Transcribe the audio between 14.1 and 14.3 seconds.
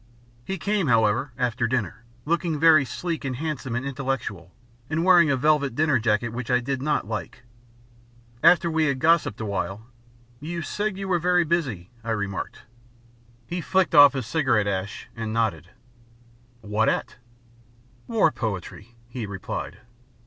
his